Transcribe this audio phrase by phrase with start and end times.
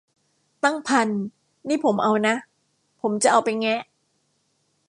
[0.63, 1.09] ตั้ง พัน
[1.67, 2.35] นี่ผมเอานะ
[3.01, 3.81] ผมจะเอาไปแงะ